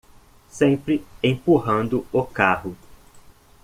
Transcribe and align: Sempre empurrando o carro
Sempre 0.49 1.05
empurrando 1.21 2.07
o 2.11 2.25
carro 2.25 2.75